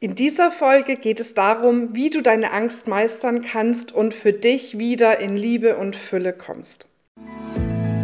[0.00, 4.78] In dieser Folge geht es darum, wie du deine Angst meistern kannst und für dich
[4.78, 6.86] wieder in Liebe und Fülle kommst.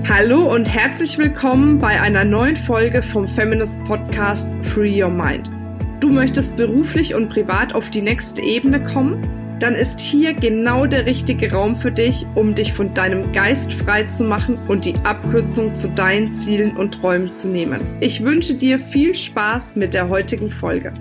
[0.08, 5.48] Hallo und herzlich willkommen bei einer neuen Folge vom Feminist Podcast Free Your Mind.
[6.00, 9.22] Du möchtest beruflich und privat auf die nächste Ebene kommen?
[9.60, 14.02] Dann ist hier genau der richtige Raum für dich, um dich von deinem Geist frei
[14.06, 17.80] zu machen und die Abkürzung zu deinen Zielen und Träumen zu nehmen.
[18.00, 20.92] Ich wünsche dir viel Spaß mit der heutigen Folge.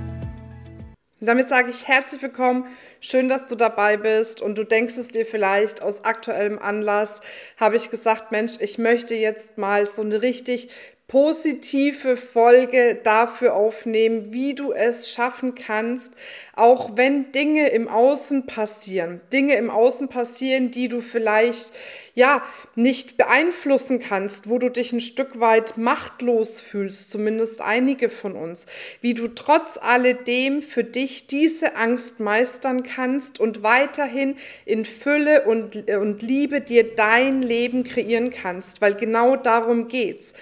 [1.23, 2.67] Und damit sage ich herzlich willkommen,
[2.99, 4.41] schön, dass du dabei bist.
[4.41, 7.21] Und du denkst es dir vielleicht aus aktuellem Anlass,
[7.55, 10.67] habe ich gesagt, Mensch, ich möchte jetzt mal so eine richtig
[11.13, 16.11] positive Folge dafür aufnehmen, wie du es schaffen kannst,
[16.55, 21.71] auch wenn Dinge im Außen passieren, Dinge im Außen passieren, die du vielleicht
[22.15, 22.41] ja
[22.73, 28.65] nicht beeinflussen kannst, wo du dich ein Stück weit machtlos fühlst, zumindest einige von uns,
[29.01, 35.91] wie du trotz alledem für dich diese Angst meistern kannst und weiterhin in Fülle und,
[35.91, 40.33] und Liebe dir dein Leben kreieren kannst, weil genau darum geht's.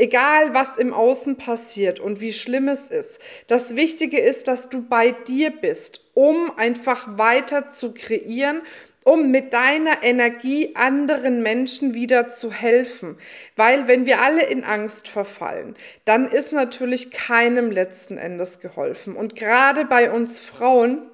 [0.00, 3.18] Egal, was im Außen passiert und wie schlimm es ist,
[3.48, 8.62] das Wichtige ist, dass du bei dir bist, um einfach weiter zu kreieren,
[9.02, 13.16] um mit deiner Energie anderen Menschen wieder zu helfen.
[13.56, 15.74] Weil wenn wir alle in Angst verfallen,
[16.04, 19.16] dann ist natürlich keinem letzten Endes geholfen.
[19.16, 21.10] Und gerade bei uns Frauen,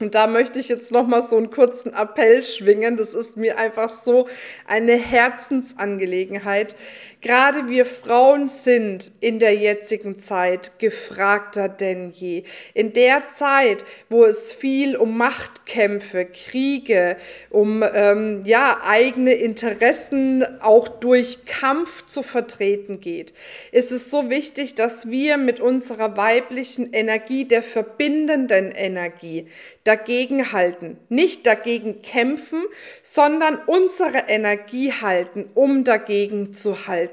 [0.00, 2.98] und da möchte ich jetzt noch mal so einen kurzen Appell schwingen.
[2.98, 4.28] Das ist mir einfach so
[4.66, 6.76] eine Herzensangelegenheit.
[7.22, 12.44] Gerade wir Frauen sind in der jetzigen Zeit gefragter denn je.
[12.74, 17.16] In der Zeit, wo es viel um Machtkämpfe, Kriege,
[17.48, 23.32] um ähm, ja eigene Interessen auch durch Kampf zu vertreten geht,
[23.72, 29.46] ist es so wichtig, dass wir mit unserer weiblichen Energie, der verbindenden Energie,
[29.84, 30.98] dagegen halten.
[31.08, 32.62] Nicht dagegen kämpfen,
[33.02, 37.05] sondern unsere Energie halten, um dagegen zu halten.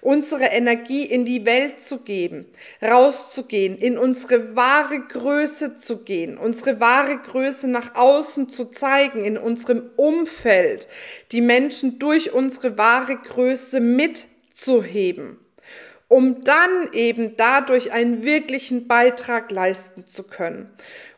[0.00, 2.46] Unsere Energie in die Welt zu geben,
[2.82, 9.38] rauszugehen, in unsere wahre Größe zu gehen, unsere wahre Größe nach außen zu zeigen, in
[9.38, 10.88] unserem Umfeld,
[11.32, 15.38] die Menschen durch unsere wahre Größe mitzuheben
[16.12, 20.68] um dann eben dadurch einen wirklichen Beitrag leisten zu können.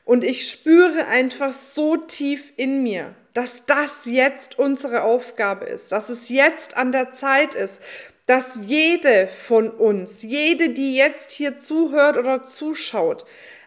[0.05, 6.11] Und ich spüre einfach so tief in mir, dass das jetzt unsere Aufgabe ist, dass
[6.11, 7.83] es jetzt an der Zeit ist,
[8.27, 13.25] dass jede von uns, jede, die jetzt hier zuhört oder zuschaut,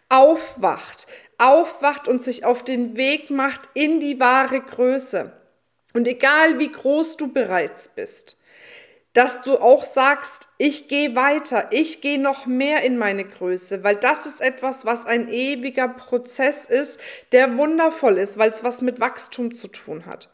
[0.10, 1.08] aufwacht,
[1.38, 5.32] aufwacht und sich auf den Weg macht in die wahre Größe.
[5.94, 8.38] Und egal wie groß du bereits bist,
[9.14, 13.96] dass du auch sagst, ich gehe weiter, ich gehe noch mehr in meine Größe, weil
[13.96, 17.00] das ist etwas, was ein ewiger Prozess ist,
[17.32, 20.30] der wundervoll ist, weil es was mit Wachstum zu tun hat.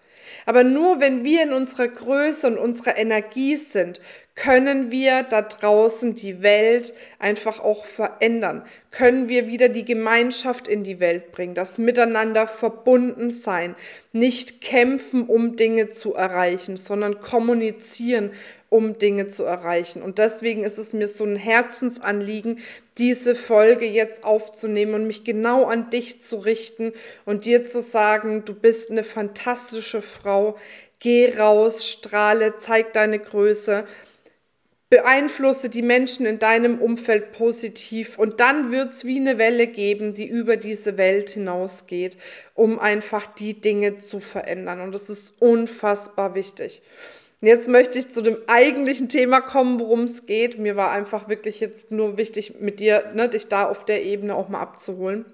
[0.46, 4.02] Aber nur wenn wir in unserer Größe und unserer Energie sind,
[4.36, 8.64] können wir da draußen die Welt einfach auch verändern?
[8.90, 13.76] Können wir wieder die Gemeinschaft in die Welt bringen, das Miteinander verbunden sein,
[14.12, 18.32] nicht kämpfen, um Dinge zu erreichen, sondern kommunizieren,
[18.70, 20.02] um Dinge zu erreichen.
[20.02, 22.58] Und deswegen ist es mir so ein Herzensanliegen,
[22.98, 26.92] diese Folge jetzt aufzunehmen und mich genau an dich zu richten
[27.26, 30.58] und dir zu sagen, du bist eine fantastische Frau,
[30.98, 33.86] geh raus, strahle, zeig deine Größe
[34.94, 40.14] beeinflusse die Menschen in deinem Umfeld positiv und dann wird es wie eine Welle geben,
[40.14, 42.16] die über diese Welt hinausgeht,
[42.54, 44.82] um einfach die Dinge zu verändern.
[44.82, 46.84] Und das ist unfassbar wichtig.
[47.42, 50.60] Jetzt möchte ich zu dem eigentlichen Thema kommen, worum es geht.
[50.60, 54.36] Mir war einfach wirklich jetzt nur wichtig, mit dir, ne, dich da auf der Ebene
[54.36, 55.26] auch mal abzuholen.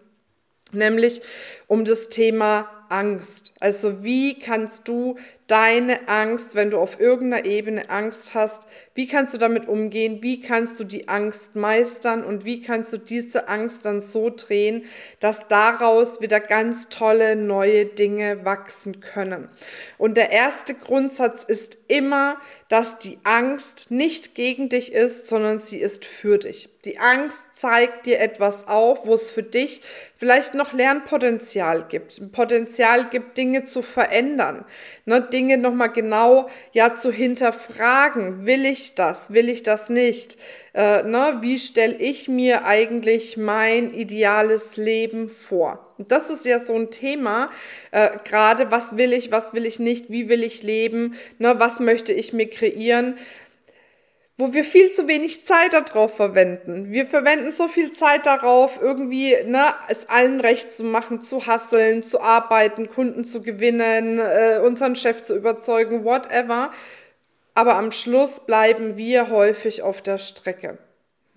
[0.72, 1.22] Nämlich
[1.68, 3.54] um das Thema Angst.
[3.60, 5.18] Also wie kannst du
[5.50, 10.20] deine Angst, wenn du auf irgendeiner Ebene Angst hast, wie kannst du damit umgehen?
[10.22, 14.86] Wie kannst du die Angst meistern und wie kannst du diese Angst dann so drehen,
[15.20, 19.50] dass daraus wieder ganz tolle neue Dinge wachsen können?
[19.98, 22.38] Und der erste Grundsatz ist immer,
[22.70, 26.70] dass die Angst nicht gegen dich ist, sondern sie ist für dich.
[26.86, 29.82] Die Angst zeigt dir etwas auf, wo es für dich
[30.16, 32.32] vielleicht noch Lernpotenzial gibt.
[32.32, 34.64] Potenzial gibt, Dinge zu verändern.
[35.06, 38.46] Ne, Dinge nochmal genau ja zu hinterfragen.
[38.46, 39.32] Will ich das?
[39.32, 40.38] Will ich das nicht?
[40.74, 45.94] Äh, ne, wie stelle ich mir eigentlich mein ideales Leben vor?
[45.98, 47.52] Und das ist ja so ein Thema,
[47.92, 51.80] äh, gerade was will ich, was will ich nicht, wie will ich leben, ne, was
[51.80, 53.18] möchte ich mir kreieren?
[54.40, 56.92] Wo wir viel zu wenig Zeit darauf verwenden.
[56.92, 62.04] Wir verwenden so viel Zeit darauf, irgendwie ne, es allen recht zu machen, zu hasseln,
[62.04, 66.72] zu arbeiten, Kunden zu gewinnen, äh, unseren Chef zu überzeugen, whatever.
[67.54, 70.78] Aber am Schluss bleiben wir häufig auf der Strecke.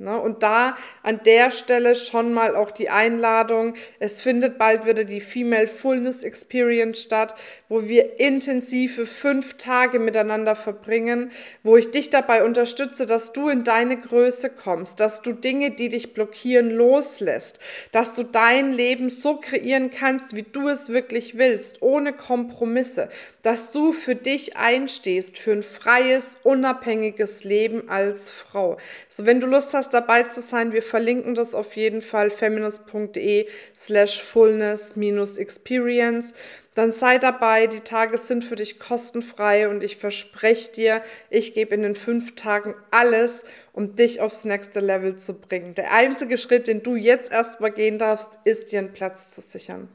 [0.02, 0.20] Ne?
[0.20, 3.74] Und da an der Stelle schon mal auch die Einladung.
[4.00, 7.36] Es findet bald wieder die Female Fullness Experience statt,
[7.68, 11.30] wo wir intensive fünf Tage miteinander verbringen,
[11.62, 15.88] wo ich dich dabei unterstütze, dass du in deine Größe kommst, dass du Dinge, die
[15.88, 17.60] dich blockieren, loslässt,
[17.92, 23.08] dass du dein Leben so kreieren kannst, wie du es wirklich willst, ohne Kompromisse,
[23.42, 28.78] dass du für dich einstehst, für ein freies, unabhängiges Leben als Frau.
[29.08, 33.46] So, wenn du Lust hast, dabei zu sein, wir verlinken das auf jeden Fall feminist.de
[33.76, 36.34] slash fullness-experience.
[36.74, 41.74] Dann sei dabei, die Tage sind für dich kostenfrei und ich verspreche dir, ich gebe
[41.74, 45.74] in den fünf Tagen alles, um dich aufs nächste Level zu bringen.
[45.74, 49.88] Der einzige Schritt, den du jetzt erstmal gehen darfst, ist dir einen Platz zu sichern.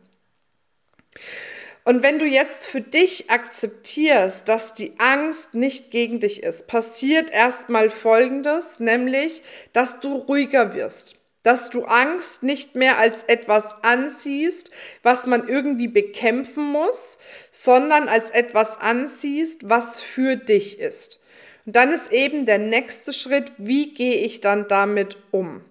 [1.88, 7.32] Und wenn du jetzt für dich akzeptierst, dass die Angst nicht gegen dich ist, passiert
[7.32, 9.42] erstmal Folgendes, nämlich,
[9.72, 14.70] dass du ruhiger wirst, dass du Angst nicht mehr als etwas ansiehst,
[15.02, 17.18] was man irgendwie bekämpfen muss,
[17.52, 21.22] sondern als etwas ansiehst, was für dich ist.
[21.66, 25.64] Und dann ist eben der nächste Schritt, wie gehe ich dann damit um?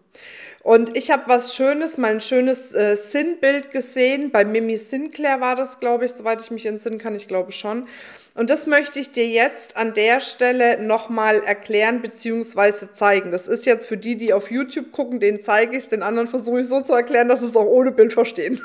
[0.67, 4.33] Und ich habe was Schönes, mal ein schönes äh, Sinnbild gesehen.
[4.33, 7.87] Bei Mimi Sinclair war das, glaube ich, soweit ich mich entsinnen kann, ich glaube schon.
[8.35, 12.91] Und das möchte ich dir jetzt an der Stelle nochmal erklären bzw.
[12.91, 13.31] zeigen.
[13.31, 16.27] Das ist jetzt für die, die auf YouTube gucken, denen zeige ich es, den anderen
[16.27, 18.61] versuche ich so zu erklären, dass sie es auch ohne Bild verstehen.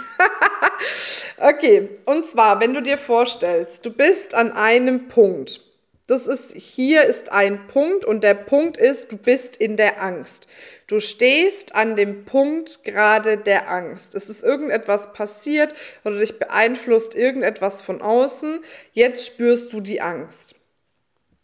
[1.38, 5.71] okay, und zwar, wenn du dir vorstellst, du bist an einem Punkt.
[6.12, 10.46] Das ist, hier ist ein Punkt und der Punkt ist, du bist in der Angst.
[10.88, 14.13] Du stehst an dem Punkt gerade der Angst.
[14.13, 15.74] Es ist irgendetwas passiert
[16.04, 18.60] oder dich beeinflusst irgendetwas von außen.
[18.92, 20.56] Jetzt spürst du die Angst.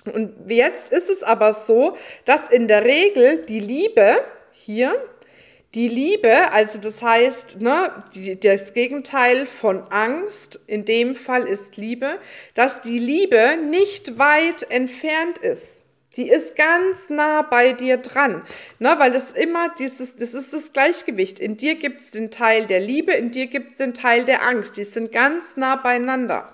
[0.03, 4.17] Und jetzt ist es aber so, dass in der Regel die Liebe
[4.51, 5.01] hier,
[5.77, 7.91] die Liebe, also das heißt, ne,
[8.41, 12.17] das Gegenteil von Angst, in dem Fall ist Liebe,
[12.55, 15.83] dass die Liebe nicht weit entfernt ist.
[16.15, 18.41] Die ist ganz nah bei dir dran,
[18.79, 18.95] ne?
[18.97, 21.39] weil das immer dieses, das ist das Gleichgewicht.
[21.39, 24.47] In dir gibt es den Teil der Liebe, in dir gibt es den Teil der
[24.47, 24.77] Angst.
[24.77, 26.51] Die sind ganz nah beieinander.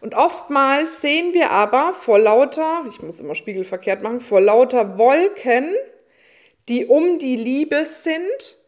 [0.00, 5.76] Und oftmals sehen wir aber vor lauter, ich muss immer spiegelverkehrt machen, vor lauter Wolken,
[6.68, 8.58] die um die Liebe sind,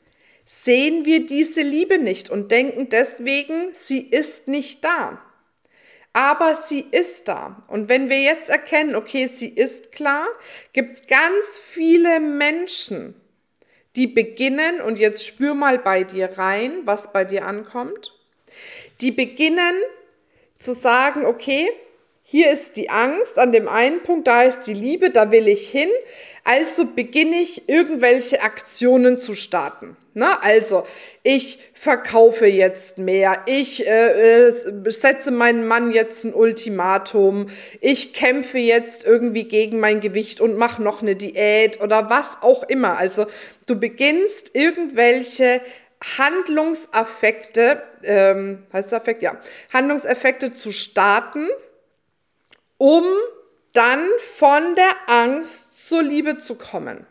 [0.45, 5.23] sehen wir diese Liebe nicht und denken deswegen, sie ist nicht da
[6.19, 7.63] aber sie ist da.
[7.69, 10.27] Und wenn wir jetzt erkennen, okay, sie ist klar,
[10.73, 13.15] gibt es ganz viele Menschen,
[13.95, 18.15] die beginnen, und jetzt spür mal bei dir rein, was bei dir ankommt,
[19.01, 19.75] die beginnen
[20.59, 21.69] zu sagen, okay,
[22.31, 25.71] hier ist die Angst an dem einen Punkt, da ist die Liebe, da will ich
[25.71, 25.89] hin.
[26.45, 29.97] Also beginne ich irgendwelche Aktionen zu starten.
[30.13, 30.85] Na, also,
[31.23, 34.53] ich verkaufe jetzt mehr, ich äh, äh,
[34.91, 37.49] setze meinem Mann jetzt ein Ultimatum,
[37.81, 42.63] ich kämpfe jetzt irgendwie gegen mein Gewicht und mache noch eine Diät oder was auch
[42.65, 42.99] immer.
[42.99, 43.25] Also,
[43.67, 45.63] du beginnst irgendwelche
[46.19, 49.23] Handlungsaffekte, ähm, heißt Affekt?
[49.23, 49.41] Ja,
[49.73, 51.49] Handlungseffekte zu starten
[52.79, 53.05] um
[53.73, 57.07] dann von der Angst zur Liebe zu kommen.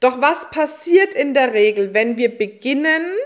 [0.00, 3.16] Doch was passiert in der Regel, wenn wir beginnen,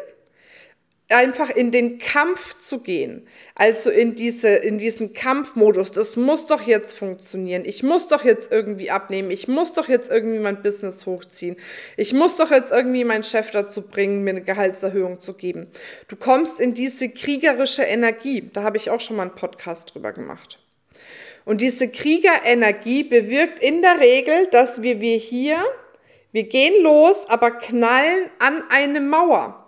[1.11, 6.63] einfach in den Kampf zu gehen, also in, diese, in diesen Kampfmodus, das muss doch
[6.63, 11.07] jetzt funktionieren, ich muss doch jetzt irgendwie abnehmen, ich muss doch jetzt irgendwie mein Business
[11.07, 11.57] hochziehen,
[11.97, 15.69] ich muss doch jetzt irgendwie meinen Chef dazu bringen, mir eine Gehaltserhöhung zu geben.
[16.09, 20.13] Du kommst in diese kriegerische Energie, da habe ich auch schon mal einen Podcast drüber
[20.13, 20.59] gemacht.
[21.45, 25.59] Und diese Kriegerenergie bewirkt in der Regel, dass wir, wir hier,
[26.33, 29.60] wir gehen los, aber knallen an eine Mauer.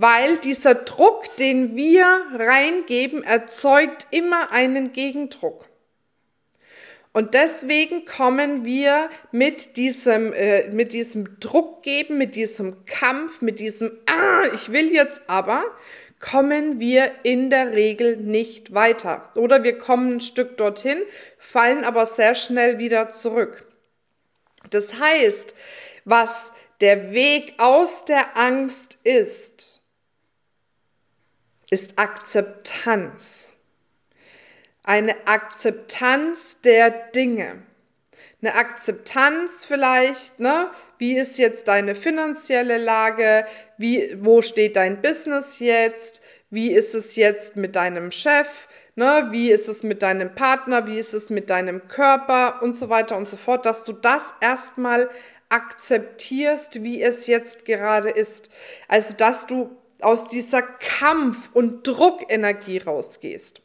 [0.00, 5.68] Weil dieser Druck, den wir reingeben, erzeugt immer einen Gegendruck.
[7.12, 13.60] Und deswegen kommen wir mit diesem, äh, mit diesem Druck geben, mit diesem Kampf, mit
[13.60, 15.64] diesem, ah, ich will jetzt aber,
[16.18, 19.30] kommen wir in der Regel nicht weiter.
[19.34, 21.02] Oder wir kommen ein Stück dorthin,
[21.36, 23.66] fallen aber sehr schnell wieder zurück.
[24.70, 25.54] Das heißt,
[26.06, 29.79] was der Weg aus der Angst ist,
[31.70, 33.54] ist Akzeptanz.
[34.82, 37.62] Eine Akzeptanz der Dinge.
[38.42, 40.70] Eine Akzeptanz vielleicht, ne?
[40.98, 43.46] Wie ist jetzt deine finanzielle Lage?
[43.78, 46.22] Wie, wo steht dein Business jetzt?
[46.50, 48.68] Wie ist es jetzt mit deinem Chef?
[48.96, 49.28] Ne?
[49.30, 50.86] Wie ist es mit deinem Partner?
[50.86, 52.62] Wie ist es mit deinem Körper?
[52.62, 55.08] Und so weiter und so fort, dass du das erstmal
[55.48, 58.50] akzeptierst, wie es jetzt gerade ist.
[58.88, 63.62] Also, dass du aus dieser Kampf- und Druckenergie rausgehst.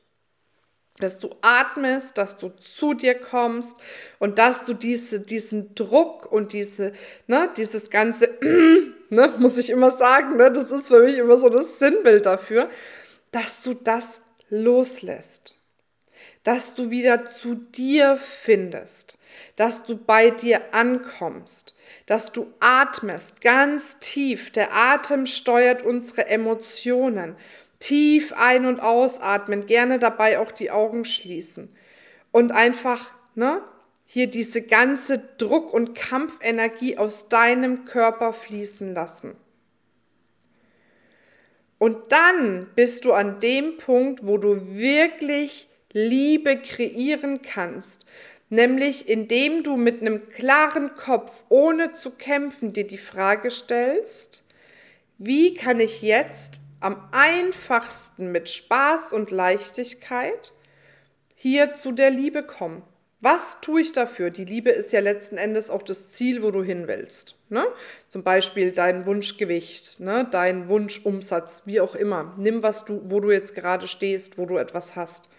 [0.98, 3.76] Dass du atmest, dass du zu dir kommst
[4.20, 6.94] und dass du diese, diesen Druck und diese,
[7.28, 8.30] ne, dieses ganze,
[9.10, 12.70] ne, muss ich immer sagen, ne, das ist für mich immer so das Sinnbild dafür,
[13.32, 15.58] dass du das loslässt,
[16.44, 19.18] dass du wieder zu dir findest,
[19.56, 24.52] dass du bei dir ankommst, dass du atmest ganz tief.
[24.52, 27.36] Der Atem steuert unsere Emotionen.
[27.80, 31.76] Tief ein- und ausatmen, gerne dabei auch die Augen schließen
[32.32, 33.62] und einfach, ne,
[34.06, 39.36] hier diese ganze Druck- und Kampfenergie aus deinem Körper fließen lassen.
[41.78, 48.06] Und dann bist du an dem Punkt, wo du wirklich Liebe kreieren kannst,
[48.50, 54.44] nämlich indem du mit einem klaren Kopf, ohne zu kämpfen, dir die Frage stellst,
[55.18, 60.52] wie kann ich jetzt am einfachsten mit Spaß und Leichtigkeit
[61.34, 62.84] hier zu der Liebe kommen?
[63.22, 64.32] Was tue ich dafür?
[64.32, 67.38] Die Liebe ist ja letzten Endes auch das Ziel, wo du hin willst.
[67.48, 67.66] Ne?
[68.10, 70.28] Zum Beispiel dein Wunschgewicht, ne?
[70.30, 72.36] dein Wunschumsatz, wie auch immer.
[72.38, 75.30] Nimm, was du, wo du jetzt gerade stehst, wo du etwas hast.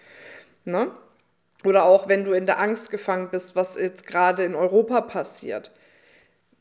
[0.66, 0.90] Ne?
[1.64, 5.72] Oder auch wenn du in der Angst gefangen bist, was jetzt gerade in Europa passiert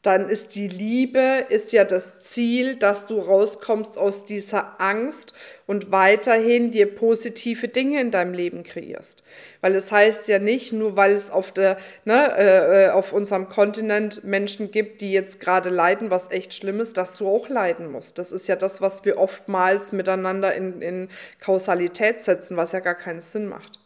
[0.05, 5.33] dann ist die Liebe, ist ja das Ziel, dass du rauskommst aus dieser Angst
[5.65, 9.24] und weiterhin dir positive Dinge in deinem Leben kreierst.
[9.62, 13.50] Weil es heißt ja nicht, nur weil es auf, der, ne, äh, äh, auf unserem
[13.50, 17.91] Kontinent Menschen gibt, die jetzt gerade leiden, was echt schlimm ist, dass du auch leiden
[17.91, 18.19] musst.
[18.19, 21.09] Das ist ja das, was wir oftmals miteinander in, in
[21.39, 23.79] Kausalität setzen, was ja gar keinen Sinn macht.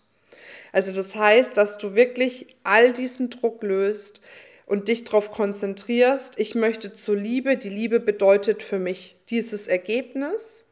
[0.71, 4.21] Also das heißt, dass du wirklich all diesen Druck löst,
[4.69, 10.67] und dich darauf konzentrierst, ich möchte zur Liebe, die Liebe bedeutet für mich dieses Ergebnis.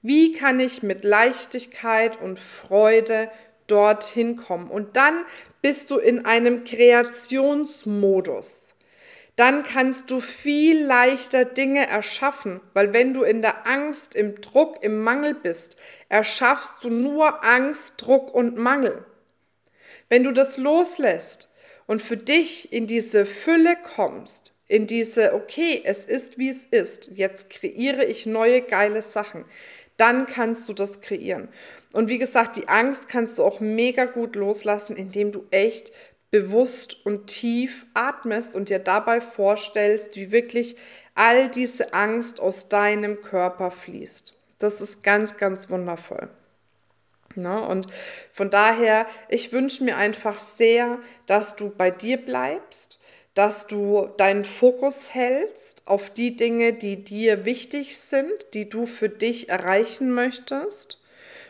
[0.00, 3.28] Wie kann ich mit Leichtigkeit und Freude
[3.66, 4.70] dorthin kommen?
[4.70, 5.24] Und dann
[5.60, 8.74] bist du in einem Kreationsmodus.
[9.34, 14.84] Dann kannst du viel leichter Dinge erschaffen, weil wenn du in der Angst, im Druck,
[14.84, 15.76] im Mangel bist,
[16.08, 19.04] erschaffst du nur Angst, Druck und Mangel.
[20.12, 21.48] Wenn du das loslässt,
[21.86, 27.12] und für dich in diese Fülle kommst, in diese, okay, es ist wie es ist,
[27.14, 29.46] jetzt kreiere ich neue geile Sachen,
[29.96, 31.48] dann kannst du das kreieren.
[31.94, 35.92] Und wie gesagt, die Angst kannst du auch mega gut loslassen, indem du echt
[36.30, 40.76] bewusst und tief atmest und dir dabei vorstellst, wie wirklich
[41.14, 44.34] all diese Angst aus deinem Körper fließt.
[44.58, 46.28] Das ist ganz, ganz wundervoll.
[47.36, 47.60] Ne?
[47.66, 47.86] Und
[48.32, 53.00] von daher, ich wünsche mir einfach sehr, dass du bei dir bleibst,
[53.34, 59.08] dass du deinen Fokus hältst auf die Dinge, die dir wichtig sind, die du für
[59.08, 61.01] dich erreichen möchtest.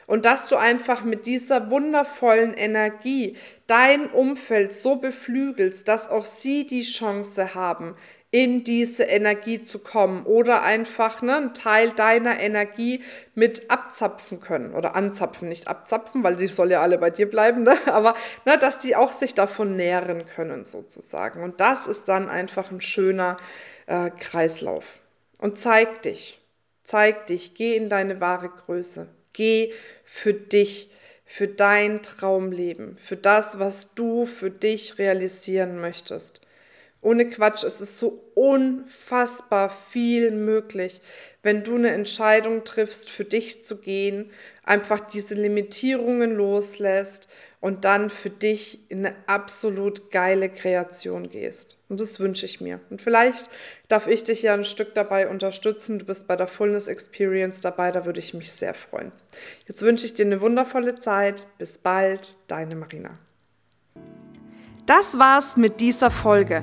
[0.06, 6.66] Und dass du einfach mit dieser wundervollen Energie dein Umfeld so beflügelst, dass auch sie
[6.66, 7.94] die Chance haben,
[8.32, 13.04] in diese Energie zu kommen oder einfach ne, einen Teil deiner Energie
[13.34, 17.62] mit abzapfen können oder anzapfen, nicht abzapfen, weil die soll ja alle bei dir bleiben,
[17.62, 17.76] ne?
[17.86, 18.14] aber
[18.46, 21.42] ne, dass die auch sich davon nähren können sozusagen.
[21.42, 23.36] Und das ist dann einfach ein schöner
[23.86, 25.02] äh, Kreislauf.
[25.38, 26.40] Und zeig dich,
[26.84, 29.72] zeig dich, geh in deine wahre Größe, geh
[30.04, 30.90] für dich,
[31.24, 36.40] für dein Traumleben, für das, was du für dich realisieren möchtest.
[37.00, 41.00] Ohne Quatsch, es ist so unfassbar viel möglich,
[41.42, 44.30] wenn du eine Entscheidung triffst, für dich zu gehen,
[44.62, 47.28] einfach diese Limitierungen loslässt
[47.62, 51.78] und dann für dich in eine absolut geile Kreation gehst.
[51.88, 52.80] Und das wünsche ich mir.
[52.90, 53.48] Und vielleicht
[53.86, 56.00] darf ich dich ja ein Stück dabei unterstützen.
[56.00, 59.12] Du bist bei der Fullness Experience dabei, da würde ich mich sehr freuen.
[59.68, 61.46] Jetzt wünsche ich dir eine wundervolle Zeit.
[61.56, 63.16] Bis bald, deine Marina.
[64.84, 66.62] Das war's mit dieser Folge.